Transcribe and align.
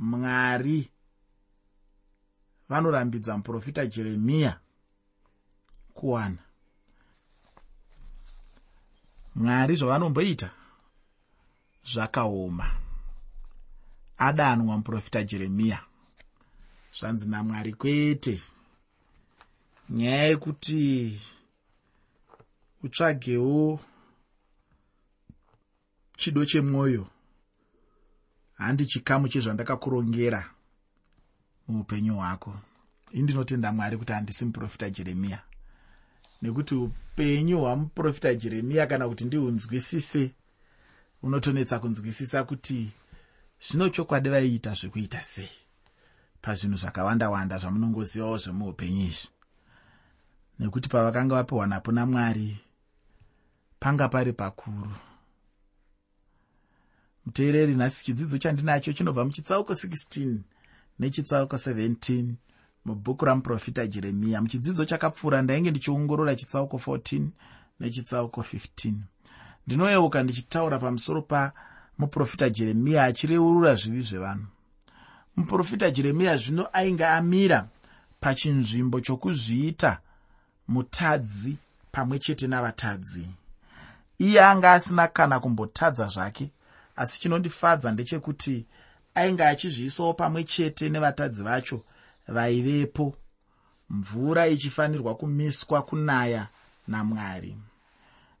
mwari. 0.00 0.90
Vanorambidza 2.68 3.36
muprofita 3.36 3.86
jeremiya 3.86 4.60
kuwana. 5.94 6.38
Mwari 9.34 9.74
zvavanomboita 9.76 10.50
zvakaoma. 11.84 12.70
Adanwa 14.18 14.76
muprofita 14.76 15.22
jeremiya 15.22 15.80
zvanzi 16.98 17.28
namwari 17.28 17.72
kwete. 17.72 18.42
Nyaya 19.90 20.24
yekuti 20.24 21.20
utsvagewo 22.82 23.80
chido 26.16 26.44
chemwoyo 26.44 27.06
handi 28.60 28.86
chikamu 28.86 29.28
chezvandakakurongera 29.28 30.44
muupenyu 31.68 32.14
hwako. 32.16 32.54
Indinotenda 33.12 33.72
mwari 33.72 33.96
kuti 33.96 34.12
handisi 34.12 34.44
muprofita 34.44 34.90
jeremiya 34.90 35.42
nekuti 36.42 36.74
upenyu 36.74 37.60
hwamuprofita 37.60 38.34
jeremiya 38.34 38.86
kana 38.86 39.08
kuti 39.08 39.24
ndihunzwisise 39.24 40.30
unotonetsa 41.22 41.78
kunzwisisa 41.78 42.44
kuti 42.44 42.90
zvino 43.68 43.88
chokwadi 43.88 44.28
vaiita 44.28 44.74
zvekuita 44.74 45.24
sei 45.24 45.50
pazvinhu 46.42 46.76
zvakawanda 46.76 47.30
wanda 47.30 47.58
zvamunongozivawo 47.58 48.38
zvemuupenyu 48.38 49.04
izvi. 49.06 49.28
Nekuti 50.58 50.88
pavakanga 50.88 51.34
vapiwa 51.34 51.66
napo 51.66 51.92
namwari 51.92 52.58
panga 53.80 54.08
pari 54.08 54.32
pakuru 54.32 54.92
muteereri 57.26 57.74
nhasi 57.74 58.04
chidzidzo 58.04 58.38
chandinacho 58.38 58.92
chinobva 58.92 59.24
muchitsauko 59.24 59.72
16 59.72 60.36
nechitsauko 60.98 61.56
17 61.56 62.24
mubhuku 62.84 63.24
ramuprofita 63.24 63.86
jeremiya 63.86 64.42
muchidzidzo 64.42 64.84
chakapfuura 64.84 65.42
ndainge 65.42 65.70
ndichiongorora 65.70 66.34
chitsauko 66.36 66.76
14 66.76 67.28
nechitsauko 67.80 68.40
15 68.40 68.94
ndinoyeuka 69.66 70.22
ndichitaura 70.22 70.78
pamusoro 70.78 71.22
pamuprofita 71.22 72.50
jeremiya 72.50 73.04
achireurura 73.04 73.74
zvivi 73.74 74.02
zvevanhu. 74.02 74.46
Muprofita 75.36 75.90
jeremiya 75.90 76.36
zvino 76.36 76.68
ainge 76.72 77.06
amira 77.06 77.68
pachinzvimbo 78.20 79.00
chokuzviita 79.00 80.00
mutadzi 80.68 81.56
pamwe 81.92 82.18
chete 82.18 82.46
navatadzi. 82.46 83.26
Iye 84.18 84.40
anga 84.44 84.72
asina 84.72 85.08
kana 85.08 85.40
kumbotadza 85.40 86.06
zvake 86.08 86.50
asi 87.00 87.20
chinondifadza 87.20 87.92
ndechekuti 87.92 88.66
ainge 89.14 89.44
achizviisawo 89.44 90.12
pamwe 90.20 90.44
chete 90.44 90.84
nevatadzi 90.88 91.42
vacho 91.42 91.78
vaivepo 92.34 93.06
mvura 93.90 94.42
ichifanirwa 94.54 95.14
kumiswa 95.14 95.82
kunaya 95.82 96.48
namwari. 96.88 97.56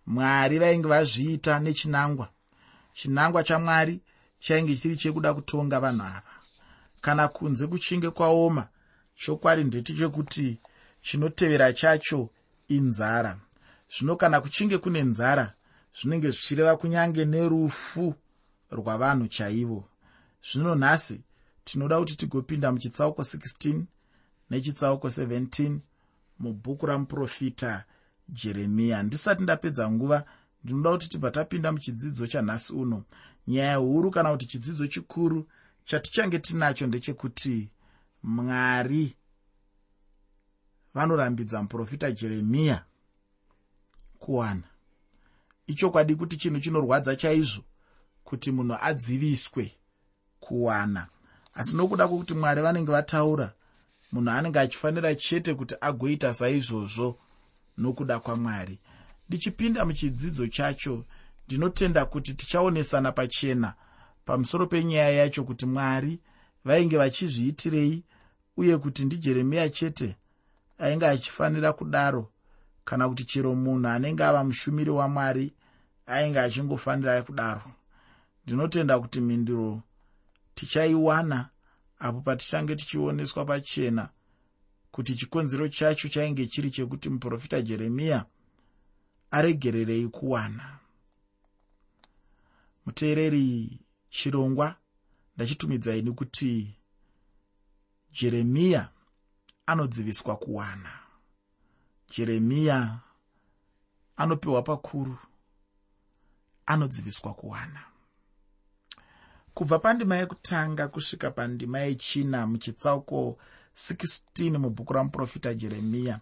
Mwari 0.06 0.58
vainge 0.58 0.88
vazviita 0.88 1.60
nechinangwa. 1.60 2.28
Chinangwa 2.92 3.42
chamwari 3.42 4.00
chainge 4.38 4.76
chiri 4.76 4.96
chekuda 4.96 5.34
kutonga 5.34 5.80
vanhu 5.80 6.02
ava. 6.02 6.22
Kana 7.00 7.28
kunze 7.28 7.66
kuchinge 7.66 8.10
kwaoma 8.10 8.68
chokwadi 9.16 9.64
ndechechekuti 9.64 10.60
chinotevera 11.02 11.72
chacho 11.72 12.30
inzara. 12.68 13.32
Zvino 13.92 14.16
kana 14.16 14.40
kuchinge 14.40 14.78
kune 14.78 15.02
nzara 15.02 15.54
zvinenge 15.96 16.30
zvichireva 16.30 16.76
kunyange 16.76 17.24
nerufu 17.24 18.14
rwavanhu 18.70 19.28
chaivo. 19.28 19.88
Zvino 20.52 20.74
nhasi 20.74 21.20
tinoda 21.64 21.98
kuti 21.98 22.16
tigopinda 22.16 22.72
muchitsauko 22.72 23.22
16 23.22 23.82
nechitsauko 24.50 25.08
17 25.08 25.78
mubhuku 26.38 26.86
ramuprofita 26.86 27.84
jeremiya 28.28 29.02
ndisati 29.02 29.42
ndapedza 29.42 29.90
nguva 29.90 30.24
ndinoda 30.64 30.90
kuti 30.90 31.08
tibva 31.08 31.30
tapinda 31.30 31.72
muchidzidzo 31.72 32.26
chanhasi 32.26 32.72
uno. 32.72 33.04
Nyaya 33.46 33.76
huru 33.76 34.10
kana 34.10 34.30
kuti 34.30 34.46
chidzidzo 34.46 34.86
chikuru 34.86 35.46
chatichange 35.84 36.38
tinacho 36.38 36.86
ndechekuti 36.86 37.70
mwari 38.22 39.16
vanorambidza 40.94 41.62
muprofita 41.62 42.12
jeremiya 42.12 42.84
kuwana. 44.18 44.62
Ichokwadi 45.66 46.14
kuti 46.14 46.36
chinhu 46.36 46.60
chinorwadza 46.60 47.16
chaizvo 47.16 47.62
kuti 48.30 48.52
munhu 48.52 48.76
adziviswe 48.88 49.64
kuwana. 50.40 51.02
Asi 51.54 51.76
nokuda 51.76 52.08
kwokuti 52.08 52.34
mwari 52.34 52.62
vanenge 52.62 52.92
vataura 52.92 53.48
munhu 54.12 54.30
anenge 54.30 54.58
achifanira 54.60 55.14
chete 55.14 55.54
kuti 55.54 55.74
agoita 55.80 56.34
saizvozvo 56.34 57.18
nokuda 57.78 58.20
kwamwari. 58.20 58.78
Ndichipinda 59.28 59.84
muchidzidzo 59.84 60.46
chacho 60.46 61.04
ndinotenda 61.46 62.04
kuti 62.04 62.34
tichaonesana 62.34 63.12
pachena 63.12 63.74
pamusoro 64.24 64.66
penyaya 64.66 65.10
yacho 65.10 65.44
kuti 65.44 65.66
mwari 65.66 66.20
vainge 66.64 66.96
vachizviitirei 66.96 68.04
uye 68.56 68.78
kuti 68.78 69.04
ndijeremiya 69.04 69.68
chete 69.70 70.16
ainge 70.78 71.06
achifanira 71.06 71.72
kudaro 71.72 72.30
kana 72.84 73.08
kuti 73.08 73.24
chero 73.24 73.54
munhu 73.54 73.88
anenge 73.88 74.24
ava 74.24 74.44
mushumiri 74.44 74.90
wamwari 74.90 75.52
ainge 76.06 76.40
achingofanira 76.40 77.22
kudaro 77.22 77.62
ndinotenda 78.50 79.00
kuti 79.00 79.20
mhinduro 79.20 79.82
tichaiwana 80.54 81.48
apo 81.98 82.20
patichange 82.20 82.76
tichioneswa 82.76 83.44
pachena 83.44 84.08
kuti 84.90 85.14
chikonzero 85.14 85.68
chacho 85.68 86.08
chainge 86.08 86.46
chiri 86.46 86.70
chekuti 86.70 87.08
muprofita 87.10 87.62
jeremiya 87.62 88.26
aregererei 89.30 90.08
kuwana. 90.08 90.78
Muteereri 92.86 93.80
chirongwa 94.10 94.76
ndachitumidzai 95.36 96.02
nekuti 96.02 96.74
jeremiya 98.12 98.88
anodziviswa 99.66 100.36
kuwana. 100.36 100.92
Jeremiya 102.08 103.00
anopiwa 104.16 104.62
pakuru 104.62 105.18
anodziviswa 106.66 107.34
kuwana 107.34 107.89
kubva 109.60 109.78
pandima 109.78 110.16
yekutanga 110.16 110.88
kusvika 110.88 111.30
pandima 111.30 111.78
yechina 111.78 112.46
muchitsauko 112.46 113.38
16 113.76 114.58
mubhuku 114.58 114.92
ramuprofita 114.92 115.54
jeremiya 115.54 116.20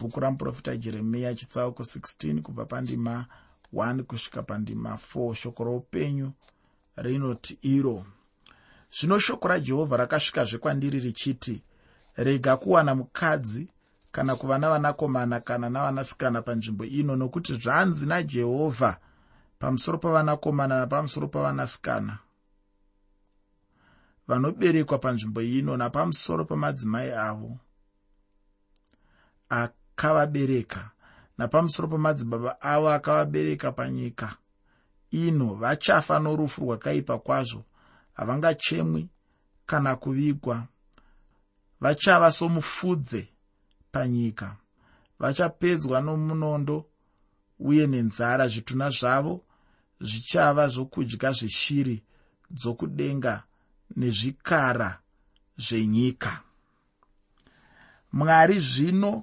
bhuku 0.00 0.20
ramuprofita 0.20 0.76
jeremiya 0.76 1.34
chitsauko 1.34 1.82
16 1.82 2.42
kubva 2.42 2.64
pandima 2.64 3.26
1 3.74 4.02
kusvika 4.02 4.42
pandima 4.42 4.98
4 5.14 5.34
shoko 5.34 5.64
roupenyu 5.64 6.32
rinoti 6.96 7.58
iro. 7.62 8.04
Zvino 9.00 9.18
shoko 9.18 9.48
rajehovha 9.48 9.96
rakasvikazve 9.96 10.58
kwandiri 10.58 11.00
richiti 11.00 11.62
rega 12.16 12.56
kuwana 12.56 12.94
mukadzi 12.94 13.68
kana 14.12 14.36
kuva 14.36 14.58
navanakomana 14.58 15.40
kana 15.40 15.70
navanasikana 15.70 16.42
panzvimbo 16.42 16.84
ino 16.84 17.16
nokuti 17.16 17.54
zvanzi 17.54 18.06
najehovha 18.06 18.96
pamusoro 19.58 19.98
pavanakomana 19.98 20.80
napamusoro 20.80 21.28
pavanasikana 21.28 22.18
vanoberekwa 24.28 24.98
panzvimbo 24.98 25.42
ino 25.42 25.76
napamusoro 25.76 26.44
pamadzimai 26.44 27.10
avo. 27.10 27.58
Akavabereka. 29.48 30.90
Napamusoro 31.38 31.88
pamadzibaba 31.88 32.60
avo 32.60 32.88
akavabereka 32.88 33.72
panyika. 33.72 34.36
Ino 35.10 35.54
vachafa 35.54 36.18
norufu 36.18 36.60
rwakaipa 36.60 37.18
kwazvo. 37.18 37.64
Havangachemwi 38.12 39.08
kana 39.66 39.96
kuvigwa. 39.96 40.66
Vachava 41.80 42.32
somufudze 42.32 43.28
panyika. 43.92 44.56
Vachapedzwa 45.18 46.00
nomunondo 46.00 46.86
uye 47.58 47.86
nenzara. 47.86 48.48
Zvituna 48.48 48.90
zvavo 48.90 49.44
zvichava 50.00 50.68
zvokudya 50.68 51.32
zveshiri 51.32 52.02
dzokudenga 52.50 53.47
nezvikara 53.96 54.98
zvenyika. 55.58 56.40
Mwari 58.12 58.60
zvino 58.60 59.22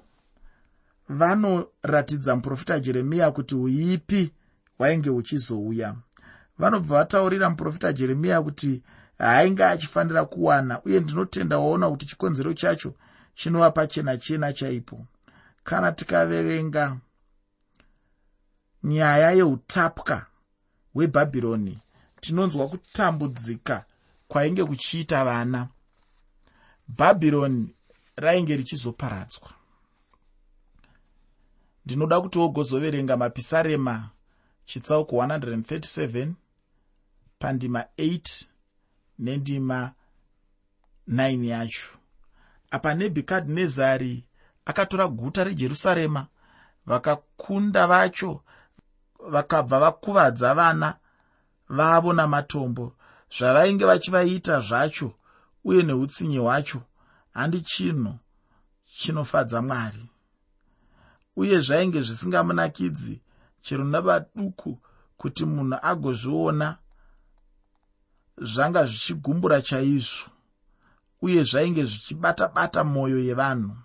vanoratidza 1.08 2.36
muprofita 2.36 2.80
jeremiya 2.80 3.30
kuti 3.30 3.54
uipi 3.54 4.32
hwainge 4.78 5.10
huchizouya 5.10 5.94
vanobva 6.58 6.98
vataurira 6.98 7.50
muprofita 7.50 7.92
jeremiya 7.92 8.42
kuti 8.42 8.82
haainge 9.18 9.64
achifanira 9.64 10.24
kuwana 10.24 10.82
uye 10.82 11.00
ndinotenda 11.00 11.58
waona 11.58 11.90
kuti 11.90 12.06
chikonzero 12.06 12.52
chacho 12.54 12.94
chinova 13.34 13.70
pachena 13.70 14.16
chena 14.16 14.52
chaipo. 14.52 15.06
Kana 15.64 15.92
tikaverenga 15.92 16.96
nyaya 18.84 19.30
yeutapwa 19.32 20.26
hwebhabhironi 20.94 21.78
tinonzwa 22.20 22.68
kutambudzika 22.68 23.84
kwainge 24.28 24.64
kuchiita 24.64 25.24
vana 25.24 25.68
bhabhironi 26.88 27.74
rainge 28.16 28.56
richizoparadzwa. 28.56 29.50
Ndinoda 31.84 32.20
kuti 32.20 32.38
wogozoverenga 32.38 33.16
mapisarema 33.16 34.10
chitsauko 34.66 35.16
137 35.16 36.32
pandima 37.38 37.84
8 37.98 38.46
nendima 39.18 39.92
9 41.08 41.44
yacho. 41.44 41.88
Apa 42.70 42.94
nebhukadhinezari 42.94 44.24
akatora 44.64 45.08
guta 45.08 45.44
rejerusarema 45.44 46.26
vakakunda 46.86 47.86
vacho 47.86 48.42
vakabva 49.28 49.80
vakuvadza 49.80 50.54
vana 50.54 50.98
vavo 51.68 52.12
namatombo 52.12 52.95
zvavainge 53.30 53.84
vachivaita 53.84 54.60
zvacho 54.60 55.14
uye 55.64 55.82
neutsinye 55.82 56.38
hwacho 56.38 56.82
handi 57.32 57.60
chinhu 57.60 58.18
chinofadza 58.96 59.62
mwari. 59.62 60.10
Uye 61.36 61.60
zvainge 61.60 62.02
zvisingamunakidzi 62.02 63.20
chero 63.62 63.84
navaduku 63.84 64.78
kuti 65.16 65.44
munhu 65.44 65.78
agozviona 65.82 66.78
zvanga 68.38 68.86
zvichigumbura 68.86 69.62
chaizvo 69.62 70.30
uye 71.22 71.42
zvainge 71.42 71.84
zvichibata-bata 71.84 72.84
mwoyo 72.84 73.18
yevanhu. 73.18 73.76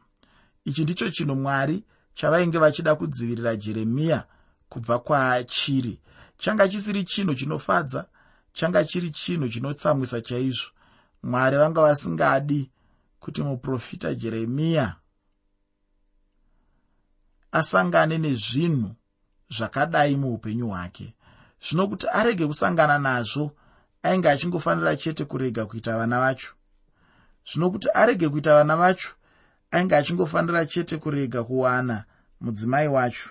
Ichi 0.66 0.84
ndicho 0.84 1.10
chinhu 1.10 1.36
mwari 1.36 1.84
chavainge 2.14 2.58
vachida 2.58 2.96
kudzivirira 2.96 3.56
jeremiya 3.56 4.28
kubva 4.70 5.00
kwachiri 5.00 6.00
changa 6.38 6.68
chisiri 6.70 7.04
chinhu 7.04 7.36
chinofadza 7.36 8.06
changa 8.54 8.84
chiri 8.84 9.10
chinhu 9.10 9.50
chinotsamwisa 9.50 10.22
chaizvo. 10.22 10.72
Mwari 11.24 11.58
vanga 11.58 11.82
vasingadi 11.82 12.72
kuti 13.20 13.44
muprofita 13.44 14.16
jeremiya 14.16 14.96
asangane 17.52 18.18
nezvinhu 18.18 18.96
zvakadai 19.50 20.16
muupenyu 20.16 20.68
hwake. 20.68 21.16
Zvino 21.62 21.88
kuti 21.88 22.08
arege 22.08 22.48
kusangana 22.48 23.00
nazvo 23.00 23.52
ainge 24.04 24.30
achingofanira 24.30 24.96
chete 24.96 25.26
kurega 25.26 25.66
kuita 25.66 25.98
vana 25.98 26.20
vacho. 26.20 26.54
Zvino 27.46 27.70
kuti 27.72 27.90
arege 27.94 28.30
kuita 28.30 28.56
vana 28.56 28.78
vacho 28.78 29.14
ainge 29.72 29.96
achingofanira 29.96 30.66
chete 30.66 30.98
kurega 30.98 31.44
kuwana 31.44 32.04
mudzimai 32.42 32.88
wacho. 32.88 33.30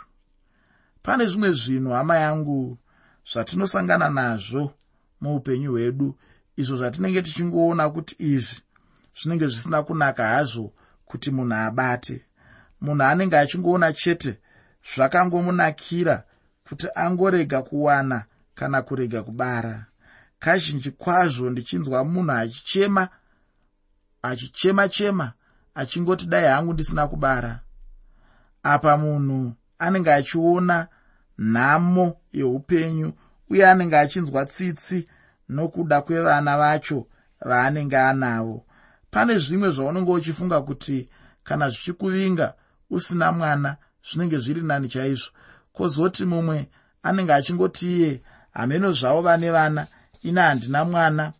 Pane 1.02 1.26
zvimwe 1.26 1.52
zvinhu 1.52 1.90
hama 1.92 2.16
yangu 2.16 2.78
zvatinosangana 3.32 4.08
nazvo 4.10 4.72
muupenyu 5.20 5.70
hwedu. 5.70 6.18
Izvo 6.56 6.76
zvatinenge 6.76 7.22
tichingoona 7.22 7.90
kuti 7.90 8.14
izvi 8.18 8.56
zvinenge 9.18 9.46
zvisina 9.48 9.82
kunaka 9.82 10.26
hazvo 10.26 10.72
kuti 11.04 11.30
munhu 11.30 11.54
abate. 11.54 12.24
Munhu 12.80 13.02
anenge 13.04 13.36
achingoona 13.38 13.92
chete 13.92 14.38
zvakangomunakira 14.94 16.24
kuti 16.68 16.86
angorega 16.94 17.62
kuwana 17.62 18.24
kana 18.54 18.82
kurega 18.82 19.22
kubara. 19.22 19.86
Kazhinji 20.38 20.90
kwazvo 20.90 21.50
ndichinzwa 21.50 22.04
munhu 22.04 22.32
achichema 22.32 23.08
achichema 24.22 24.88
chema 24.88 25.32
achingoti 25.74 26.26
dai 26.26 26.44
hangu 26.46 26.72
ndisina 26.72 27.08
kubara. 27.08 27.60
Apa 28.62 28.96
munhu 28.96 29.52
anenge 29.78 30.12
achiona 30.12 30.88
nhamo 31.38 32.16
yeupenyu 32.32 33.12
uye 33.50 33.66
anenge 33.68 33.96
achinzwa 33.98 34.46
tsitsi 34.46 35.08
nokuda 35.48 36.00
kwevana 36.02 36.58
vacho 36.58 37.06
vaanenge 37.40 37.98
anavo. 37.98 38.66
Pane 39.10 39.38
zvimwe 39.38 39.70
zvaunenge 39.70 40.10
uchifunga 40.12 40.60
kuti 40.60 41.08
kana 41.44 41.70
zvichikuvinga 41.70 42.54
usina 42.90 43.32
mwana 43.32 43.76
zvinenge 44.06 44.38
zviri 44.38 44.62
nani 44.62 44.88
chaizvo. 44.88 45.30
Kwozoti 45.72 46.24
mumwe 46.24 46.68
anenge 47.02 47.32
achingoti 47.32 47.86
iye 47.96 48.22
hameno 48.50 48.92
zvavo 48.92 49.22
vane 49.22 49.50
vana 49.50 49.86
ina 50.22 50.42
handina 50.42 50.84
mwana 50.84 51.32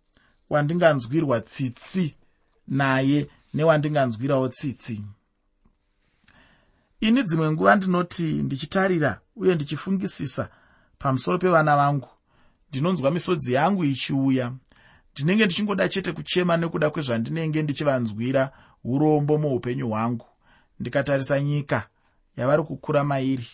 wandinganzwirwa 0.51 1.41
tsitsi 1.41 2.15
naye 2.69 3.31
newandinganzwirawo 3.55 4.49
tsitsi. 4.49 5.05
Ini 7.01 7.23
dzimwe 7.23 7.51
nguva 7.53 7.77
ndinoti 7.77 8.23
ndichitarira 8.23 9.21
uye 9.37 9.55
ndichifungisisa 9.55 10.49
pamusoro 11.01 11.39
pevana 11.39 11.77
vangu. 11.77 12.09
Ndinonzwa 12.69 13.11
misodzi 13.11 13.53
yangu 13.53 13.85
ichiuya. 13.85 14.53
Ndinenge 15.13 15.45
ndichingoda 15.45 15.89
chete 15.89 16.13
kuchema 16.13 16.57
nekuda 16.57 16.91
kwezvandinenge 16.91 17.63
ndichivanzwira 17.63 18.51
urombo 18.85 19.39
muupenyu 19.39 19.89
hwangu. 19.89 20.27
Ndikatarisa 20.81 21.41
nyika 21.41 21.83
yavari 22.37 22.63
kukura 22.63 23.05
mairi. 23.05 23.49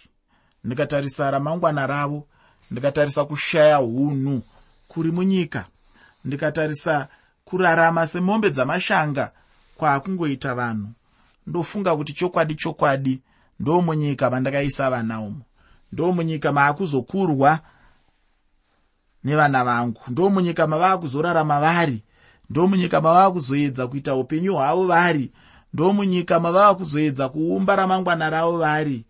Ndikatarisa 0.65 1.31
ramangwana 1.31 1.87
ravo. 1.87 2.27
Ndikatarisa 2.71 3.25
kushaya 3.25 3.81
unhu 3.81 4.43
kuri 4.89 5.11
munyika. 5.13 5.65
Ndikatarisa 6.25 7.09
kurarama 7.45 8.07
semombe 8.07 8.51
dzamashanga 8.51 9.33
kwaakungoita 9.77 10.55
vanhu. 10.55 10.89
Ndofunga 11.47 11.97
kuti 11.97 12.13
chokwadi 12.13 12.55
chokwadi 12.55 13.23
ndo 13.61 13.83
munyika 13.83 14.31
mandakaisa 14.31 14.91
vana 14.91 15.21
umo 15.21 15.43
ndo 15.93 16.13
munyika 16.13 16.53
maakuzokurwa 16.53 17.61
nevana 19.25 19.65
vangu. 19.65 20.01
Ndo 20.09 20.31
munyika 20.31 20.67
mavaa 20.67 20.99
kuzorarama 20.99 21.61
vari. 21.61 22.03
Ndo 22.51 22.67
munyika 22.67 23.01
mavaa 23.01 23.31
kuzoedza 23.31 23.87
kuita 23.87 24.15
upenyu 24.15 24.55
hwavo 24.55 24.87
vari. 24.87 25.33
Ndo 25.75 25.93
munyika 25.93 26.41
mavaa 26.41 26.75
kuzoedza 26.75 27.29
kuumba 27.29 27.77
ramangwana 27.77 28.31
ravo 28.31 28.59
vari. 28.59 29.05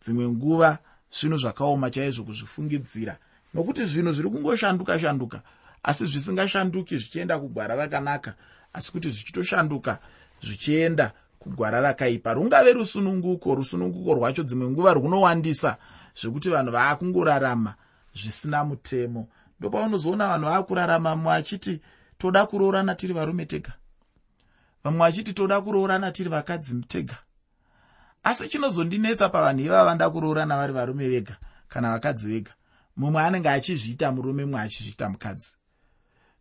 Dzimwe 0.00 0.28
nguva 0.28 0.78
zvinhu 1.10 1.38
zvakaoma 1.38 1.90
chaizvo 1.90 2.24
kuzvifungidzira. 2.24 3.16
Nokuti 3.54 3.84
zvinhu 3.84 4.12
zviri 4.12 4.30
kungoshanduka 4.30 4.98
shanduka 4.98 5.42
asi 5.82 6.06
zvisingashanduki 6.06 6.98
zvichienda 6.98 7.38
kugwara 7.38 7.74
rakanaka 7.74 8.34
asi 8.72 8.92
kuti 8.92 9.10
zvichitoshanduka 9.10 9.98
zvichienda 10.42 11.12
kugwara 11.38 11.80
rakaipa. 11.80 12.34
Rungave 12.34 12.72
rusununguko 12.72 13.54
rusununguko 13.54 14.14
rwacho 14.14 14.42
dzimwe 14.42 14.70
nguva 14.70 14.94
runowandisa 14.94 15.76
zvekuti 16.14 16.50
vanhu 16.50 16.72
vaakungorarama 16.72 17.74
zvisina 18.14 18.64
mutemo. 18.64 19.28
Ndopaunozoona 19.58 20.28
vanhu 20.28 20.44
vaakurarama 20.44 21.16
mumwe 21.16 21.34
achiti 21.34 21.80
toda 22.18 22.46
kuroorana 22.46 22.94
tiri 22.94 23.14
varume 23.14 23.46
tega. 23.46 23.72
Vamwe 24.84 24.98
vachiti 24.98 25.32
toda 25.32 25.60
kuroorana 25.60 26.12
tiri 26.12 26.30
vakadzi 26.30 26.82
tega. 26.88 27.16
Asi 28.22 28.48
chinozondinetsa 28.48 29.28
pavanhu 29.28 29.64
ivava 29.64 29.84
vanda 29.84 30.10
kuroorana 30.10 30.56
vari 30.56 30.72
varume 30.72 31.08
vega 31.08 31.36
kana 31.68 31.90
vakadzi 31.90 32.28
vega. 32.28 32.52
Mumwe 32.96 33.22
anenge 33.22 33.48
achizviita 33.48 34.12
murume 34.12 34.44
mumwe 34.44 34.60
achizviita 34.60 35.08
mukadzi. 35.08 35.56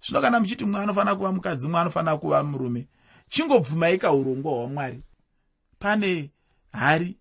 Zvino 0.01 0.21
kana 0.21 0.39
muchiti 0.39 0.65
mumwe 0.65 0.81
anofanira 0.81 1.15
kuva 1.15 1.31
mukadzi 1.31 1.67
mumwe 1.67 1.81
anofanira 1.81 2.17
kuva 2.17 2.43
murume 2.43 2.87
chingobvumaika 3.29 4.11
urongwa 4.11 4.51
hwamwari. 4.51 5.03
Pane 5.79 6.31
hari 6.71 7.17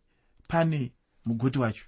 pane 0.49 0.93
mugoti 1.25 1.59
wacho 1.59 1.88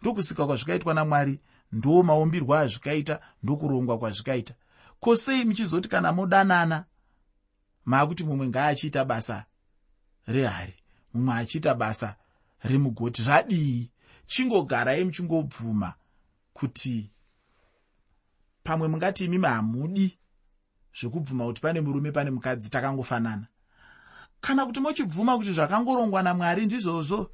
ndokusika 0.00 0.46
kwazvikaitwa 0.46 0.94
namwari 0.94 1.40
ndo 1.72 2.02
maumbirwo 2.02 2.54
azvikaita 2.56 3.20
ndokurongwa 3.42 3.98
kwazvikaita. 3.98 4.54
Ko 5.00 5.16
sei 5.16 5.44
muchizoti 5.44 5.88
kana 5.88 6.12
modanana 6.12 6.84
maakuti 7.84 8.24
mumwe 8.24 8.48
ngaachiita 8.48 9.04
basa 9.04 9.44
rehari 10.26 10.74
mumwe 11.14 11.34
achiita 11.34 11.74
basa 11.74 12.16
remugoti? 12.64 13.22
Zvadii? 13.22 13.90
Chingogarai 14.26 15.04
muchingobvuma 15.04 15.94
kuti 16.52 17.10
pamwe 18.64 18.88
mungati 18.88 19.24
imimi 19.24 19.46
hamudi 19.46 20.18
zvekubvuma 21.00 21.46
kuti 21.46 21.60
pane 21.60 21.80
murume 21.80 22.12
pane 22.12 22.30
mukadzi 22.30 22.70
takangofanana. 22.70 23.46
Kana 24.40 24.66
kuti 24.66 24.80
mochibvuma 24.80 25.36
kuti 25.36 25.52
zvakangorongwa 25.52 26.22
namwari 26.22 26.66
ndizvozvo 26.66 27.30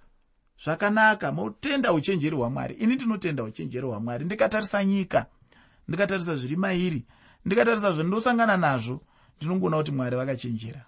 zvakanaka 0.62 1.32
motenda 1.32 1.92
uchenjeri 1.92 2.36
hwamwari 2.36 2.74
ini 2.74 2.94
ndinotenda 2.94 3.42
uchenjeri 3.44 3.86
hwamwari 3.86 4.24
ndikatarisa 4.24 4.84
nyika 4.84 5.26
ndikatarisa 5.88 6.36
zviri 6.36 6.56
mairi 6.56 7.06
ndikatarisa 7.44 7.92
zvandosangana 7.92 8.56
nazvo. 8.56 9.00
Ndinongoona 9.36 9.76
kuti 9.76 9.92
mwari 9.92 10.16
vakachenjera. 10.16 10.82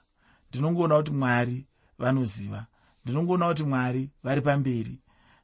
Ndinongoona 0.49 0.97
kuti 0.97 1.11
mwari 1.11 1.67
vanoziva. 1.99 2.67
Ndinongoona 3.05 3.49
kuti 3.49 3.63
mwari 3.63 4.11
vari 4.25 4.41
pamberi. 4.41 4.99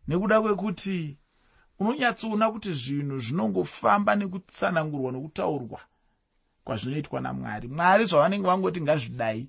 Nekuda 0.09 0.41
kwekuti 0.43 1.17
unonyatsoona 1.79 2.51
kuti 2.53 2.73
zvinhu 2.73 3.19
zvinongofamba 3.19 4.17
nekutsanangurwa 4.17 5.13
nokutaurwa 5.13 5.81
kwazvinoitwa 6.65 7.21
namwari. 7.21 7.69
Mwari 7.69 8.05
zvavanenge 8.05 8.47
vangoti 8.47 8.81
ngazvidai 8.81 9.49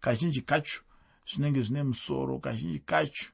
kazhinji 0.00 0.40
kacho 0.40 0.80
zvinenge 1.28 1.62
zvine 1.62 1.82
musoro 1.82 2.38
kazhinji 2.38 2.78
kacho 2.78 3.26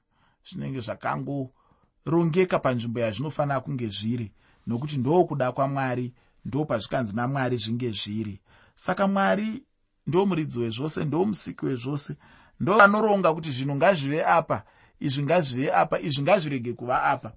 zvinenge 0.48 0.80
zvakangorongeka 0.80 2.58
panzvimbo 2.58 3.00
yazvinofanira 3.00 3.60
kunge 3.60 3.88
zviri. 3.88 4.32
Nokuti 4.66 4.96
ndokuda 4.98 5.52
kwamwari 5.52 6.14
ndo 6.44 6.64
pazvikanzi 6.64 7.16
namwari 7.16 7.56
zvinge 7.56 7.90
zviri. 7.90 8.40
Saka 8.74 9.08
mwari 9.08 9.62
ndo 10.06 10.26
muridzi 10.26 10.60
wezvose 10.60 11.04
ndo 11.04 11.24
musiki 11.24 11.66
wezvose. 11.66 12.16
Ndo 12.60 12.76
vanoronga 12.76 13.34
kuti 13.34 13.50
zvinhu 13.50 13.76
ngazvive 13.76 14.24
apa 14.24 14.64
izvi 15.00 15.22
ngazvive 15.22 15.72
apa 15.72 16.00
izvi 16.00 16.22
ngazvirege 16.22 16.72
kuva 16.72 17.02
apa. 17.02 17.32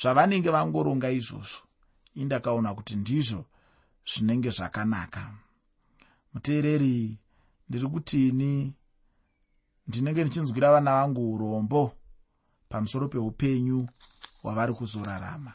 Zvavanenge 0.00 0.50
vangoronga 0.50 1.10
izvozvo 1.10 1.62
indakaona 2.14 2.74
kuti 2.74 2.96
ndizvo 2.96 3.44
zvinenge 4.06 4.50
zvakanaka. 4.50 5.30
Muteereri 6.34 7.18
ndiri 7.68 7.86
kutini 7.86 8.74
ndinenge 9.88 10.24
ndichinzwira 10.24 10.72
vana 10.72 10.92
vangu 10.92 11.34
urombo 11.34 11.92
pamusoro 12.74 13.08
peupenyu 13.08 13.88
hwavari 14.42 14.72
kuzorarama. 14.72 15.52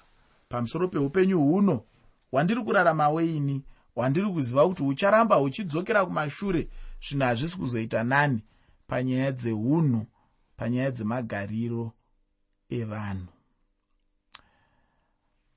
Pamusoro 0.49 0.87
peupenyu 0.87 1.39
huno 1.39 1.83
hwandiri 2.31 2.63
kurarama 2.63 3.09
weini? 3.09 3.63
Hwandiri 3.95 4.29
kuziva 4.29 4.67
kuti 4.67 4.83
hucharamba 4.83 5.35
huchidzokera 5.35 6.05
kumashure 6.05 6.69
zvinhu 7.09 7.25
hazvisi 7.25 7.57
kuzoita 7.57 8.03
nani 8.03 8.41
panyaya 8.87 9.31
dzeunhu 9.31 10.05
panyaya 10.57 10.91
dzemagariro 10.91 11.91
evanhu. 12.69 13.27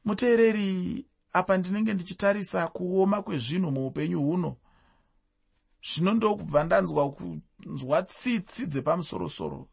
Muteereri 0.04 1.06
apa 1.32 1.56
ndinenge 1.56 1.94
ndichitarisa 1.94 2.68
kuoma 2.68 3.22
kwezvinhu 3.22 3.70
muupenyu 3.70 4.20
huno 4.22 4.56
zvino 5.82 6.14
ndokubva 6.14 6.64
ndanzwa 6.64 7.12
kunzwa 7.12 8.02
tsitsi 8.02 8.66
dzepamusorosoro 8.66 9.68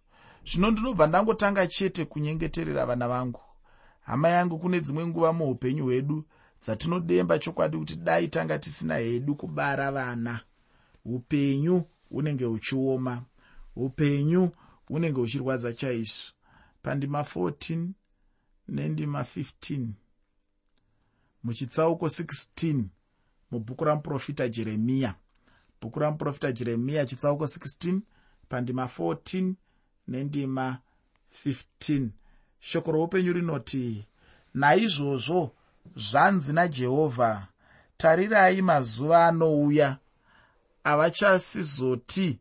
zvino 0.46 0.72
ndinobva 0.72 1.08
ndangotanga 1.08 1.68
chete 1.68 2.06
kunyengeterera 2.06 2.86
vana 2.86 3.08
vangu. 3.08 3.42
Hama 4.02 4.30
yangu 4.30 4.60
kune 4.60 4.82
dzimwe 4.82 5.08
nguva 5.08 5.34
muupenyu 5.34 5.84
hwedu 5.84 6.26
dzatinodemba 6.62 7.40
chokwadi 7.40 7.78
kuti 7.78 7.96
dai 7.96 8.28
tanga 8.28 8.60
tisina 8.60 8.98
hedu 8.98 9.36
kubara 9.36 9.92
vana. 9.92 10.40
Upenyu 11.06 11.84
hunenge 12.10 12.46
huchioma. 12.46 13.24
Upenyu 13.76 14.50
hunenge 14.88 15.20
huchirwadza 15.20 15.74
chaizvo. 15.74 16.34
Pandima 16.82 17.22
14 17.22 17.88
nendima 18.68 19.22
15 19.22 19.88
muchitsauko 21.44 22.06
16 22.06 22.84
mubhuku 23.52 23.84
ramuprofita 23.86 24.50
jeremiya. 24.50 25.16
Bhuku 25.82 26.00
ramuprofita 26.00 26.52
jeremiya 26.52 27.06
chitsauko 27.06 27.44
16 27.44 28.00
pandima 28.50 28.86
14 28.86 29.54
nendima 30.10 30.78
15 31.46 32.08
shoko 32.60 32.92
roupenyu 32.92 33.34
rinoti 33.34 34.06
naizvozvo 34.54 35.52
zvanzi 35.96 36.54
najehovha 36.54 37.48
tarirai 37.98 38.62
mazuva 38.62 39.28
anouya. 39.28 39.98
Avachasizoti 40.84 42.40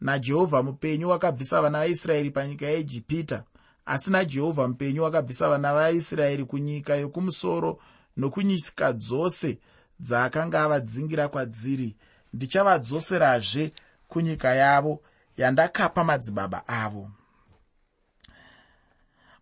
najehovha 0.00 0.62
mupenyu 0.62 1.08
wakabvisa 1.08 1.62
vana 1.62 1.78
vaisraeri 1.78 2.30
panyika 2.30 2.66
yeijipita 2.66 3.44
asi 3.86 4.10
najehovha 4.10 4.68
mupenyu 4.68 5.02
wakabvisa 5.02 5.48
vana 5.48 5.74
vaisraeri 5.74 6.44
kunyika 6.44 6.96
yokumusoro 6.96 7.78
nokunyika 8.16 8.92
dzose 8.92 9.58
dzaakanga 10.00 10.62
avadzingira 10.62 11.28
kwadziri. 11.28 11.96
Ndichavadzoserazve 12.34 13.72
kunyika 14.08 14.54
yavo 14.54 15.02
yandakapa 15.38 16.04
madzibaba 16.04 16.68
avo. 16.68 17.10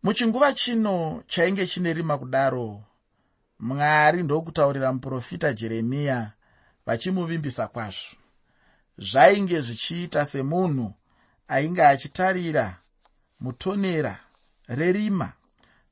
Muchinguva 0.02 0.52
chino 0.52 1.22
chainge 1.26 1.66
chine 1.66 1.92
rima 1.92 2.18
kudaro 2.18 2.82
mwari 3.60 4.22
ndokutaurira 4.22 4.92
muprofita 4.92 5.52
jeremiya 5.52 6.32
vachimuvimbisa 6.86 7.68
kwazvo. 7.68 8.16
Zvainge 8.98 9.60
zvichiita 9.60 10.24
semunhu 10.24 10.94
ainge 11.48 11.82
achitarira 11.82 12.76
mutonera 13.40 14.18
rerima 14.68 15.32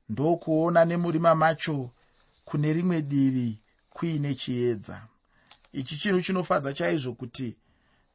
ndokuona 0.09 0.85
nemurima 0.85 1.35
macho 1.35 1.91
kune 2.45 2.73
rimwe 2.73 3.01
divi 3.01 3.59
kuine 3.89 4.35
chiedza. 4.35 5.01
Ichi 5.73 5.97
chinhu 5.97 6.21
chinofadza 6.21 6.73
chaizvo 6.73 7.13
kuti 7.13 7.55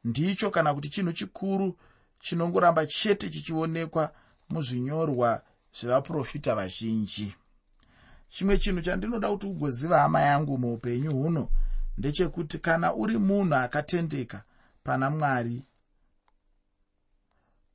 ndicho 0.03 0.49
kana 0.51 0.73
kuti 0.73 0.89
chinhu 0.89 1.13
chikuru 1.13 1.77
chinongoramba 2.19 2.85
chete 2.85 3.29
chichionekwa 3.29 4.13
muzvinyorwa 4.49 5.41
zvevaprofita 5.73 6.55
vazhinji. 6.55 7.35
Chimwe 8.29 8.57
chinhu 8.57 8.81
chandinoda 8.81 9.29
kuti 9.31 9.47
ugoziva 9.47 9.99
hama 9.99 10.21
yangu 10.21 10.57
muupenyu 10.57 11.11
huno 11.13 11.49
ndechekuti 11.97 12.59
kana 12.59 12.93
uri 12.93 13.17
munhu 13.17 13.55
akatendeka 13.55 14.43
pana 14.83 15.09
mwari 15.09 15.63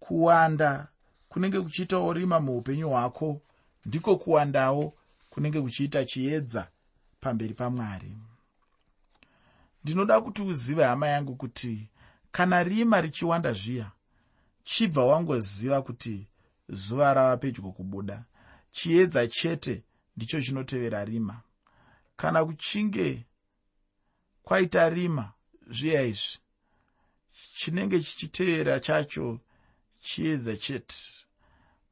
kuwanda 0.01 0.89
kunenge 1.29 1.61
kuchiitawo 1.61 2.13
rima 2.13 2.41
muupenyu 2.41 2.89
hwako 2.91 3.41
ndiko 3.85 4.17
kuwandawo 4.17 4.95
kunenge 5.31 5.61
kuchiita 5.61 6.05
chiedza 6.05 6.69
pamberi 7.21 7.55
pamwari 7.55 8.17
ndinoda 9.85 10.21
kuti 10.21 10.43
uzive 10.43 10.85
hama 10.85 11.09
yangu 11.09 11.35
kuti 11.37 11.89
kana 12.37 12.63
rima 12.65 13.01
richiwanda 13.01 13.53
zviya 13.53 13.91
chibva 14.65 15.05
wangoziva 15.05 15.83
kuti 15.83 16.29
zuva 16.69 17.15
rava 17.15 17.37
pedyo 17.37 17.73
kubuda. 17.73 18.25
Chiedza 18.73 19.29
chete 19.29 19.85
ndicho 20.17 20.43
chinotevera 20.43 21.05
rima. 21.05 21.41
Kana 22.17 22.45
kuchinge 22.45 23.27
kwaita 24.43 24.89
rima 24.89 25.33
zviya 25.71 26.03
izvi 26.03 26.39
chinenge 27.55 28.01
chichitevera 28.01 28.81
chacho 28.81 29.41
chiedza 30.01 30.57
chete. 30.57 30.97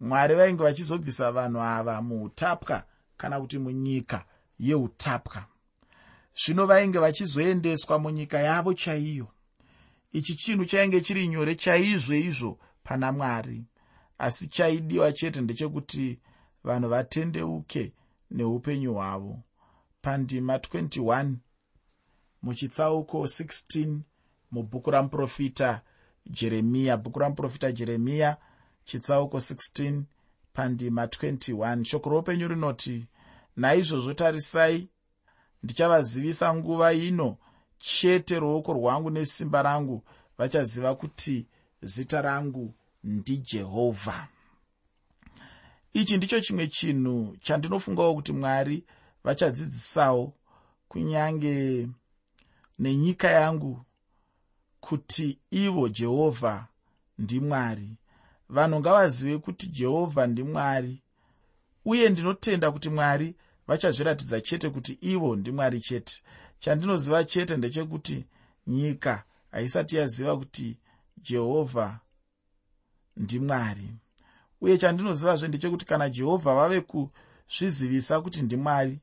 Mwari 0.01 0.35
vainge 0.35 0.63
vachizobvisa 0.63 1.33
vanhu 1.33 1.61
ava 1.61 2.03
muutapwa 2.03 2.85
kana 3.17 3.41
kuti 3.41 3.59
munyika 3.59 4.25
yeutapwa. 4.59 5.45
Zvino 6.37 6.67
vainge 6.67 6.99
vachizoendeswa 6.99 7.99
munyika 7.99 8.39
yavo 8.39 8.75
chaiyo 8.75 9.29
ichi 10.15 10.35
chinhu 10.35 10.65
chainge 10.65 11.01
chiri 11.01 11.27
nyore 11.29 11.55
chaizvo 11.55 12.15
izvo 12.15 12.59
pana 12.85 13.13
mwari. 13.13 13.65
Asi 14.19 14.49
chaidiwa 14.49 15.13
chete 15.13 15.41
ndechekuti 15.41 16.19
vanhu 16.65 16.89
vatendeuke 16.89 17.93
neupenyu 18.31 18.93
hwavo. 18.95 19.43
Pandima 20.03 20.57
21 20.57 21.35
muchitsauko 22.43 23.19
16 23.25 23.99
mubhuku 24.53 24.91
ramuprofita 24.91 25.81
jeremiya 26.27 26.97
bhuku 26.97 27.19
ramuprofita 27.19 27.73
jeremiya 27.73 28.37
chitsauko 28.85 29.37
16 29.37 30.03
pandima 30.53 31.07
21 31.07 31.85
shoko 31.85 32.11
roupenyu 32.11 32.49
rinoti 32.49 33.07
naizvozvo 33.57 34.13
tarisai 34.15 34.89
ndichavazivisa 35.63 36.55
nguva 36.55 36.93
ino 36.93 37.37
chete 37.85 38.39
ruoko 38.39 38.73
rwangu 38.73 39.11
nesimba 39.11 39.63
rangu 39.63 40.03
vachaziva 40.39 40.95
kuti 40.95 41.47
zita 41.83 42.23
rangu 42.23 42.75
ndijehovha 43.05 44.29
ichi 45.93 46.17
ndicho 46.17 46.41
chimwe 46.41 46.67
chinhu 46.69 47.37
chandinofungawo 47.43 48.15
kuti 48.15 48.33
mwari 48.33 48.85
vachadzidzisawo 49.25 50.33
kunyange 50.89 51.89
nenyika 52.79 53.31
yangu 53.31 53.85
kuti 54.81 55.39
ivo 55.51 55.89
jehovha 55.89 56.67
ndimwari 57.19 57.89
vanhu 58.49 58.81
ngavazive 58.81 59.39
kuti 59.39 59.67
jehovha 59.67 60.27
ndimwari 60.27 61.03
uye 61.85 62.09
ndinotenda 62.09 62.71
kuti 62.71 62.91
mwari 62.91 63.35
vachazviratidza 63.67 64.41
chete 64.41 64.71
kuti 64.71 64.93
ivo 65.01 65.37
ndimwari 65.37 65.81
chete 65.81 66.23
chandinoziva 66.59 67.25
chete 67.25 67.57
ndechekuti 67.57 68.27
nyika 68.67 69.25
haisati 69.51 69.97
yaziva 69.97 70.37
kuti 70.37 70.79
jehovha 71.23 72.01
ndimwari 73.17 73.89
uye 74.61 74.79
chandinozivazve 74.79 75.49
ndechekuti 75.49 75.85
kana 75.85 76.09
jehovha 76.11 76.55
vave 76.55 76.81
kuzvizivisa 76.81 78.21
kuti 78.21 78.43
ndimwari 78.43 79.01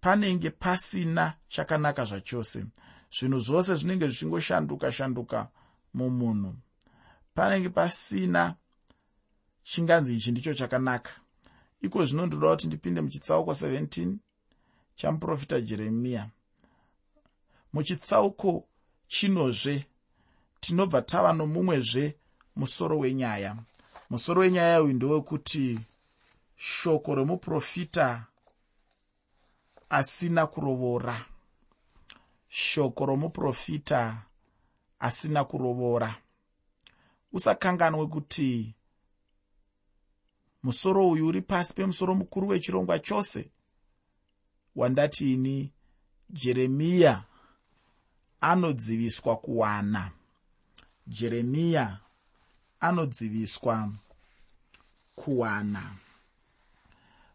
panenge 0.00 0.50
pasina 0.50 1.34
chakanaka 1.48 2.04
zvachose. 2.04 2.64
Zvinhu 3.16 3.38
zvose 3.40 3.74
zvinenge 3.74 4.06
zvichingoshanduka 4.08 4.92
shanduka 4.92 5.48
mumunhu. 5.94 6.54
Panenge 7.34 7.68
pasina 7.68 8.54
chinganzi 9.62 10.16
ichi 10.16 10.30
ndicho 10.30 10.54
chakanaka. 10.54 11.12
Iko 11.80 12.04
zvino 12.04 12.26
ndoda 12.26 12.50
kuti 12.50 12.66
ndipinde 12.66 13.00
muchitsauko 13.00 13.50
17 13.50 14.16
chamuprofita 14.96 15.60
jeremiya 15.60 16.30
muchitsauko 17.72 18.64
chinozve 19.08 19.86
tinobva 20.60 21.02
tava 21.02 21.32
nomumwezve 21.32 22.16
musoro 22.56 22.98
wenyaya. 22.98 23.56
Musoro 24.10 24.40
wenyaya 24.40 24.82
uyu 24.82 24.94
ndewekuti 24.94 25.80
shoko 26.56 27.14
remuprofita 27.14 28.26
asina 29.90 30.46
kurovora. 30.46 31.26
Shoko 32.48 33.06
romuprofita 33.06 34.22
asina 34.98 35.44
kurovora. 35.44 36.14
Usakanganwe 37.32 38.06
kuti 38.06 38.74
musoro 40.62 41.10
uyu 41.10 41.26
uri 41.26 41.42
pasi 41.42 41.74
pemusoro 41.74 42.14
mukuru 42.14 42.48
wechirongwa 42.48 42.98
chose. 42.98 43.50
Wandati 44.76 45.32
ini 45.32 45.72
jeremiya 46.30 47.24
anodziviswa 48.40 49.36
kuwana. 49.36 50.10
Jeremiya 51.06 51.98
anodziviswa 52.80 53.92
kuwana. 55.14 55.82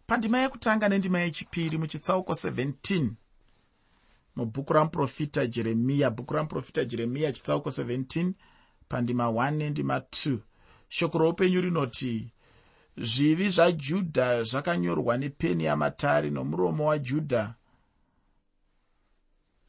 Pandima 0.07 0.39
yekutanga 0.39 0.89
nendima 0.89 1.19
yechipiri 1.19 1.77
muchitsauko 1.77 2.33
17 2.33 3.09
mubhuku 4.35 4.73
ramuprofita 4.73 5.47
jeremiya 5.47 6.09
bhuku 6.09 6.33
ramuprofita 6.33 6.85
jeremiya 6.85 7.31
chitsauko 7.31 7.69
17 7.69 8.31
pandima 8.89 9.25
1 9.27 9.51
nendima 9.51 9.97
2 9.97 10.37
shoko 10.89 11.17
roupenyu 11.17 11.61
rinoti 11.61 12.31
zvivi 12.97 13.49
zvajudha 13.49 14.43
zvakanyorwa 14.43 15.17
nepeni 15.17 15.63
yamatare 15.63 16.29
nomuromo 16.29 16.85
wajudha 16.85 17.55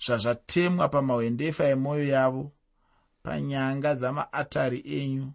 zvazvatemwa 0.04 0.88
pamahwendefa 0.88 1.64
emwoyo 1.74 2.06
yavo 2.16 2.52
panyanga 3.22 3.94
dzamaatari 3.94 4.80
enyu. 4.98 5.32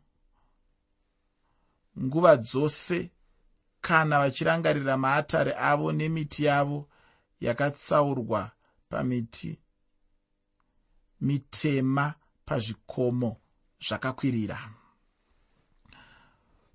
Nguva 2.04 2.38
dzose 2.38 3.12
kana 3.82 4.20
vachirangarira 4.20 4.98
maatare 4.98 5.54
avo 5.58 5.92
nemiti 5.92 6.44
yavo 6.44 6.90
yakatsaurwa 7.42 8.52
pamiti 8.90 9.60
mitema 11.22 12.16
pazvikomo 12.46 13.38
zvakakwirira. 13.88 14.58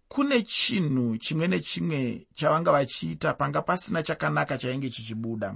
Kune 0.09 0.43
chinhu 0.43 1.19
chimwe 1.19 1.49
nechimwe 1.49 2.27
chavanga 2.35 2.73
vachiita 2.73 3.35
panga 3.35 3.63
pasina 3.63 4.03
chakanaka 4.03 4.59
chainge 4.59 4.91
chichibuda 4.91 5.55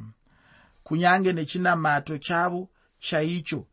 kunyange 0.90 1.32
nechinamato 1.32 2.18
chavo 2.18 2.68
chaicho 2.98 3.66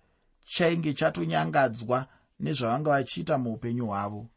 chainge 0.46 0.94
chatonyangadzwa 0.94 2.08
nezvavanga 2.40 2.90
vachiita 2.92 3.38
muupenyu 3.38 3.86
hwavo. 3.88 4.30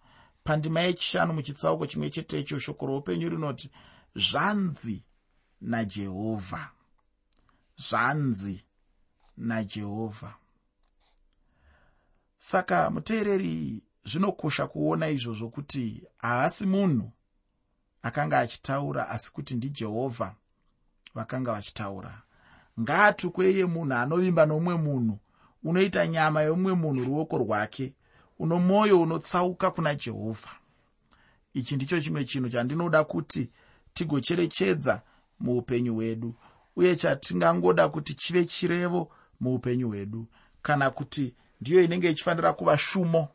Pandima 0.44 0.80
yechishanu 0.80 1.32
muchitsauko 1.34 1.86
chimwe 1.86 2.10
chetecho 2.10 2.58
shoko 2.58 2.86
roupenyu 2.86 3.28
rinoti 3.28 3.70
zvanzi 4.16 5.04
najehovha 5.60 6.70
zvanzi 7.76 8.64
najehovha 9.36 10.34
saka 12.38 12.90
muteereri 12.90 13.82
zvinokosha 14.04 14.66
kuona 14.66 15.08
izvozvo 15.08 15.48
kuti 15.50 16.02
haasi 16.18 16.66
munhu 16.66 17.12
akanga 18.02 18.38
achitaura 18.38 19.08
asi 19.08 19.32
kuti 19.32 19.54
ndijehovha 19.54 20.34
vakanga 21.14 21.52
vachitaura 21.52 22.22
ngaatukwe 22.80 23.50
iye 23.52 23.66
munhu 23.66 23.94
anovimba 23.94 24.46
nomumwe 24.46 24.74
munhu 24.76 25.18
unoita 25.64 26.06
nyama 26.06 26.42
yomumwe 26.42 26.74
munhu 26.74 27.04
ruoko 27.04 27.38
rwake 27.38 27.94
uno 28.38 28.58
mwoyo 28.58 29.00
unotsauka 29.00 29.70
kuna 29.70 29.94
jehovha 29.94 30.50
ichi 31.54 31.76
ndicho 31.76 32.00
chimwe 32.00 32.24
chinhu 32.24 32.48
chandinoda 32.50 33.04
kuti 33.04 33.50
tigocherechedza 33.94 35.02
muupenyu 35.40 35.94
hwedu 35.94 36.34
uye 36.76 36.96
chatingangoda 36.96 37.88
kuti 37.88 38.14
chive 38.14 38.44
chirevo 38.44 39.10
muupenyu 39.40 39.88
hwedu 39.88 40.26
kana 40.62 40.90
kuti 40.90 41.34
ndiyo 41.60 41.82
inenge 41.84 42.10
ichifanira 42.10 42.52
kuva 42.52 42.78
shumo. 42.78 43.28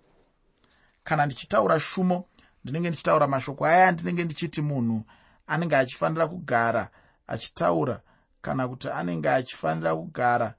Kana 1.04 1.25
ndichitaura 1.25 1.80
shumo 1.80 2.25
ndinenge 2.64 2.88
ndichitaura 2.90 3.28
mashoko 3.28 3.66
aya 3.66 3.88
andinenge 3.88 4.24
ndichiti 4.24 4.62
munhu 4.62 5.03
anenge 5.48 5.75
achifanira 5.75 6.27
kugara 6.27 6.90
achitaura 7.27 8.01
kana 8.46 8.68
kuti 8.68 8.90
anenge 8.90 9.29
achifanira 9.29 9.96
kugara 9.96 10.53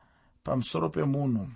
pamusoro 0.45 0.89
pemunhu. 0.89 1.49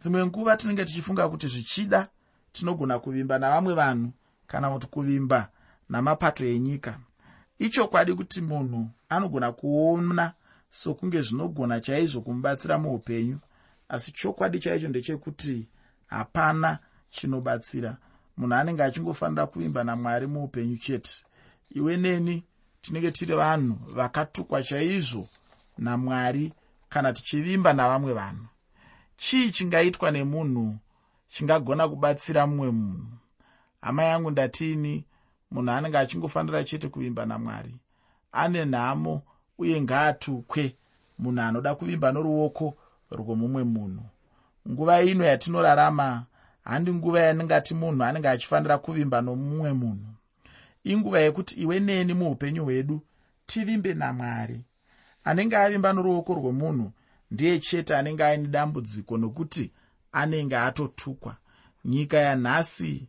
Dzimwe 0.00 0.26
nguva 0.26 0.56
tinenge 0.56 0.84
tichifunga 0.84 1.28
kuti 1.28 1.46
zvichida 1.48 2.08
tinogona 2.52 2.98
kuvimba 2.98 3.38
navamwe 3.38 3.74
vanhu 3.74 4.12
kana 4.46 4.70
kuti 4.70 4.86
kuvimba 4.86 5.48
namapato 5.88 6.44
enyika. 6.46 6.98
Ichokwadi 7.58 8.14
kuti 8.14 8.40
munhu 8.40 8.88
anogona 9.08 9.52
kuona 9.52 10.32
sokunge 10.70 11.22
zvinogona 11.22 11.80
chaizvo 11.80 12.20
kumubatsira 12.20 12.78
muupenyu 12.78 13.38
asi 13.88 14.12
chokwadi 14.12 14.58
chaicho 14.58 14.88
ndechekuti 14.88 15.68
hapana 16.06 16.78
chinobatsira. 17.10 17.96
Munhu 18.36 18.54
anenge 18.54 18.82
achingofanira 18.82 19.46
kuvimba 19.46 19.84
namwari 19.84 20.26
muupenyu 20.26 20.76
chete. 20.76 21.24
Iwe 21.70 21.96
neni 21.96 22.44
tinenge 22.82 23.10
tiri 23.10 23.34
vanhu 23.34 23.74
vakatukwa 23.96 24.62
chaizvo 24.62 25.28
namwari 25.78 26.52
kana 26.88 27.12
tichivimba 27.12 27.72
navamwe 27.72 28.12
vanhu. 28.12 28.46
Chii 29.16 29.52
chingaitwa 29.52 30.10
nemunhu 30.10 30.78
chingagona 31.28 31.88
kubatsira 31.88 32.46
mumwe 32.46 32.70
munhu? 32.70 33.06
Hama 33.80 34.02
yangu 34.04 34.30
ndatiini 34.30 35.04
munhu 35.50 35.70
anenge 35.72 35.98
achingofanira 35.98 36.64
chete 36.64 36.88
kuvimba 36.88 37.26
namwari? 37.26 37.74
Ane 38.32 38.64
nhamo 38.64 39.22
uye 39.58 39.80
ngaatukwe 39.82 40.76
munhu 41.18 41.40
anoda 41.42 41.74
kuvimba 41.74 42.12
noruoko 42.12 42.66
rwomumwe 43.12 43.64
munhu. 43.64 44.04
Nguva 44.68 45.02
ino 45.02 45.24
yatinorarama 45.24 46.24
handi 46.64 46.92
nguva 46.94 47.20
yaningati 47.20 47.74
munhu 47.74 48.02
anenge 48.04 48.28
achifanira 48.28 48.78
kuvimba 48.78 49.20
nomumwe 49.20 49.72
munhu 49.72 50.09
inguva 50.84 51.20
yekuti 51.20 51.54
iwe 51.60 51.80
neni 51.80 52.14
muupenyu 52.14 52.64
hwedu 52.64 53.02
tivimbe 53.46 53.94
namwari. 53.94 54.60
Anenge 55.24 55.56
avimba 55.56 55.92
noruoko 55.92 56.34
rwomunhu 56.34 56.92
ndiye 57.30 57.58
chete 57.58 57.96
anenge 57.96 58.24
aine 58.24 58.48
dambudziko 58.48 59.16
nokuti 59.18 59.72
anenge 60.12 60.56
atotukwa. 60.56 61.36
Nyika 61.84 62.18
yanhasi 62.18 63.08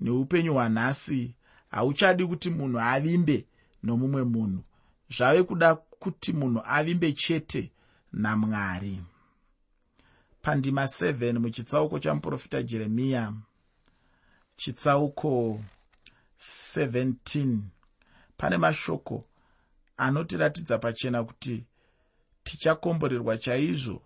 neupenyu 0.00 0.52
hwanhasi 0.52 1.34
hauchadi 1.70 2.26
kuti 2.26 2.50
munhu 2.50 2.80
avimbe 2.80 3.46
nomumwe 3.82 4.24
munhu. 4.24 4.62
Zvave 5.16 5.42
kuda 5.42 5.74
kuti 5.74 6.32
munhu 6.32 6.62
avimbe 6.66 7.12
chete 7.12 7.72
namwari. 8.12 9.00
Pandima 10.42 10.84
7 10.84 11.38
muchitsauko 11.38 11.98
chamuprofita 11.98 12.62
jeremiya 12.62 13.32
chitsauko 14.56 15.60
17 16.38 17.58
pane 18.36 18.56
mashoko 18.56 19.24
anotiratidza 19.96 20.78
pachena 20.78 21.24
kuti 21.24 21.64
tichakomborerwa 22.44 23.38
chaizvo 23.38 24.02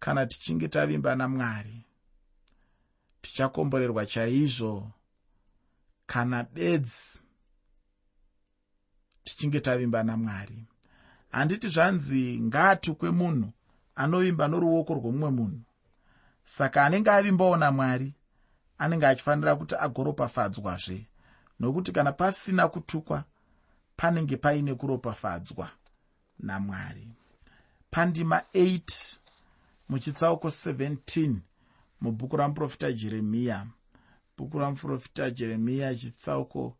kana 0.00 0.26
tichinge 0.26 0.68
tavimba 0.68 1.14
namwari. 1.14 1.84
Tichakomborerwa 3.22 4.06
chaizvo 4.06 4.90
kana 6.06 6.44
bedzi 6.44 7.22
tichinge 9.24 9.60
tavimba 9.60 10.02
namwari. 10.02 10.64
Handiti 11.30 11.68
zvanzi 11.68 12.40
ngaatukwe 12.40 13.10
munhu 13.10 13.52
anovimba 13.94 14.48
noruoko 14.48 14.94
rwomumwe 14.94 15.30
munhu. 15.30 15.60
Saka 16.44 16.84
anenge 16.84 17.10
avimbawo 17.10 17.56
namwari 17.56 18.14
anenge 18.78 19.06
achifanira 19.06 19.56
kuti 19.56 19.74
agoropafadzwazve 19.74 21.06
nokuti 21.60 21.92
kana 21.92 22.12
pasina 22.12 22.68
kutukwa 22.68 23.24
panenge 23.96 24.36
paine 24.36 24.74
kuropafadzwa 24.74 25.70
namwari. 26.38 27.08
Pandima 27.90 28.42
8 28.54 29.16
muchitsauko 29.88 30.48
17 30.48 31.34
mubhuku 32.00 32.36
ramuprofita 32.36 32.92
jeremiya. 32.92 33.66
Bhuku 34.38 34.58
ramuprofita 34.58 35.30
jeremiya 35.30 35.94
chitsauko 35.94 36.76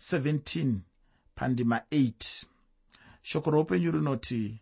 17 0.00 0.74
pandima 1.34 1.78
8 1.90 2.44
shoko 3.22 3.50
roupenyu 3.50 3.90
rinoti 3.92 4.60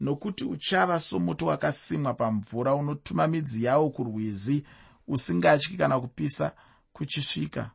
nokuti 0.00 0.44
uchava 0.44 1.00
somuti 1.00 1.44
wakasimwa 1.44 2.14
pamvura 2.14 2.74
unotuma 2.74 3.26
midzi 3.26 3.64
yawo 3.64 3.90
kurwizi 3.90 4.64
usingatyi 5.08 5.76
kana 5.76 6.00
kupisa 6.00 6.52
kuchisvika 6.92 7.70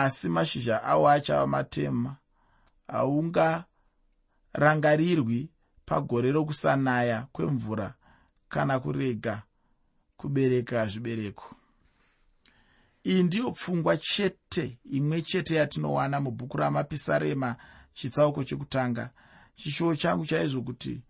asi 0.00 0.28
mashizha 0.28 0.82
awo 0.82 1.08
achava 1.08 1.46
matema. 1.46 2.16
Haungarangarirwi 2.88 5.50
pagore 5.86 6.32
rokusanaya 6.32 7.26
kwemvura 7.32 7.94
kana 8.48 8.80
kurega 8.80 9.42
kubereka 10.16 10.86
zvibereko. 10.86 11.54
Iyi 13.04 13.22
ndiyo 13.22 13.52
pfungwa 13.52 13.96
chete 13.96 14.78
imwe 14.84 15.22
chete 15.22 15.54
yatinowana 15.56 16.20
mubhuku 16.20 16.56
ramapisarema 16.56 17.56
chitsauko 17.92 18.44
chekutanga. 18.44 19.10
Chishuwo 19.54 19.96
changu 19.96 20.26
chaizvo 20.26 20.62
kuti 20.62 21.02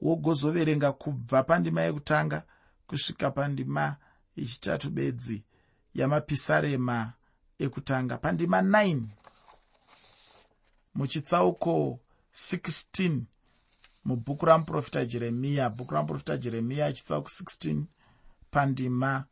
wogozoverenga 0.00 0.92
kubva 0.92 1.42
pandima 1.42 1.80
yekutanga 1.82 2.42
kusvika 2.86 3.30
pandima 3.30 3.96
yechitatu 4.36 4.90
bedzi 4.90 5.44
yamapisarema 5.94 7.12
ekutanga 7.58 8.18
pandima 8.18 8.60
9 8.60 9.02
muchitsauko 10.94 11.98
16 12.34 13.20
mubhuku 14.04 14.46
ramuprofita 14.46 15.04
jeremiya 15.04 15.70
bhuku 15.70 15.94
ramuprofita 15.94 16.36
jeremiya 16.36 16.92
chitsauko 16.92 17.28
16 17.28 17.82
pandima 18.50 19.24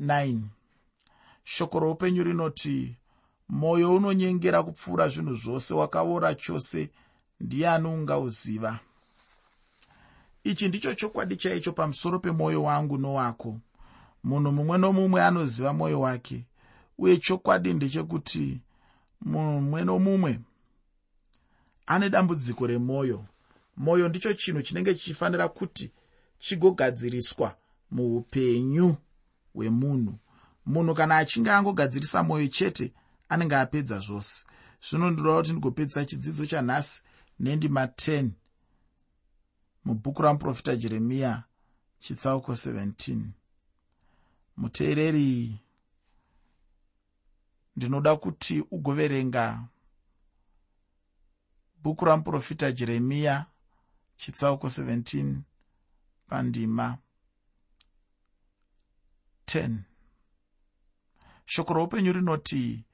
9 0.00 0.40
shoko 1.44 1.80
roupenyu 1.80 2.24
rinoti 2.24 2.96
mwoyo 3.48 3.94
unonyengera 3.94 4.62
kupfuura 4.62 5.08
zvinhu 5.08 5.34
zvose 5.34 5.74
wakaora 5.74 6.34
chose 6.34 6.90
ndiani 7.40 7.88
ungauziva. 7.88 8.78
Ichi 10.44 10.68
ndicho 10.68 10.94
chokwadi 10.94 11.36
chaicho 11.36 11.72
pamusoro 11.72 12.18
pemwoyo 12.18 12.62
wangu 12.62 12.98
nowako. 12.98 13.60
Munhu 14.24 14.52
mumwe 14.52 14.78
nomumwe 14.78 15.22
anoziva 15.24 15.72
mwoyo 15.72 16.00
wake 16.00 16.44
uye 16.98 17.18
chokwadi 17.18 17.74
ndechekuti 17.74 18.60
mumwe 19.20 19.84
nomumwe 19.84 20.40
ane 21.86 22.10
dambudziko 22.10 22.66
remwoyo 22.66 23.24
mwoyo 23.76 24.08
ndicho 24.08 24.34
chinhu 24.34 24.62
chinenge 24.62 24.94
chichifanira 24.94 25.48
kuti 25.48 25.90
chigogadziriswa 26.38 27.56
muupenyu 27.90 28.96
hwemunhu. 29.54 30.14
Munhu 30.66 30.94
kana 30.94 31.16
achinge 31.16 31.50
angogadzirisa 31.50 32.22
mwoyo 32.22 32.48
chete 32.48 32.92
anenge 33.28 33.56
apedza 33.56 33.98
zvose. 33.98 34.44
Zvino 34.88 35.10
ndinoda 35.10 35.36
kuti 35.38 35.52
ndigopedzisa 35.52 36.04
chidzidzo 36.04 36.46
chanhasi 36.46 37.02
nendima 37.40 37.84
10 37.84 38.28
mubhuku 39.84 40.22
ramuprofita 40.22 40.76
jeremiya 40.76 41.42
chitsauko 42.00 42.52
17 42.52 43.18
muteereri 44.56 45.60
ndinoda 47.78 48.16
kuti 48.16 48.64
ugoverenga 48.70 49.64
bhuku 51.82 52.04
ramuprofita 52.04 52.72
jeremiya 52.72 53.46
chitsauko 54.16 54.66
17 54.66 55.36
pandima 56.28 56.98
10 59.46 59.76
shoko 61.46 61.72
roupenyu 61.74 62.12
rinoti 62.12 62.84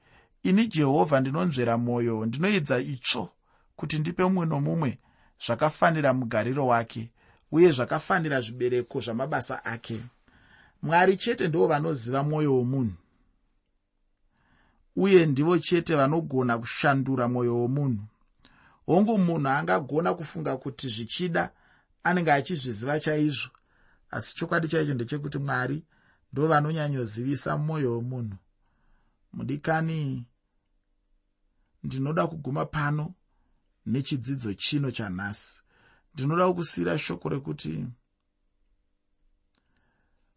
ini 0.43 0.67
jehovha 0.67 1.19
ndinonzvera 1.19 1.77
mwoyo 1.77 2.25
ndinoedza 2.25 2.79
itsvo 2.79 3.29
kuti 3.75 3.99
ndipe 3.99 4.23
mumwe 4.23 4.45
nomumwe 4.45 4.99
zvakafanira 5.45 6.13
mugariro 6.13 6.67
wake 6.67 7.11
uye 7.51 7.71
zvakafanira 7.71 8.41
zvibereko 8.41 8.99
zvamabasa 9.01 9.65
ake. 9.65 10.01
Mwari 10.81 11.17
chete 11.17 11.47
ndivo 11.47 11.67
vanoziva 11.67 12.23
mwoyo 12.23 12.55
womunhu 12.55 13.04
uye 14.95 15.25
ndivo 15.25 15.57
chete 15.59 15.95
vanogona 15.95 16.57
kushandura 16.57 17.27
mwoyo 17.27 17.57
womunhu. 17.57 18.03
Hongu 18.85 19.17
munhu 19.17 19.47
angagona 19.49 20.13
kufunga 20.13 20.57
kuti 20.57 20.89
zvichida 20.89 21.51
anenge 22.03 22.31
achizviziva 22.31 22.99
chaizvo. 22.99 23.49
Asi 24.11 24.35
chokwadi 24.35 24.67
chaicho 24.67 24.93
ndechekuti 24.93 25.37
mwari 25.37 25.83
ndo 26.33 26.47
vanonyanyozivisa 26.47 27.57
mwoyo 27.57 27.91
womunhu. 27.93 28.37
Mudikani 29.33 30.25
ndinoda 31.83 32.27
kuguma 32.27 32.65
pano 32.65 33.13
nechidzidzo 33.85 34.53
chino 34.53 34.91
chanhasi. 34.91 35.61
Ndinoda 36.13 36.47
kukusiyira 36.47 36.97
shoko 36.97 37.29
rekuti 37.29 37.85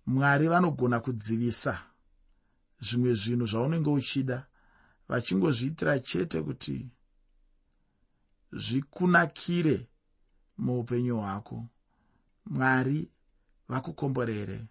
mwari 0.07 0.49
vanogona 0.49 1.01
kudzivisa 1.01 1.88
zvimwe 2.81 3.15
zvinhu 3.15 3.47
zvaunenge 3.47 3.91
uchida 3.91 4.47
vachingozviitira 5.09 5.99
chete 6.09 6.43
kuti 6.43 6.77
zvikunakire 8.53 9.89
muupenyu 10.59 11.17
hwako. 11.17 11.69
Mwari 12.47 13.11
vakukomborere 13.69 14.67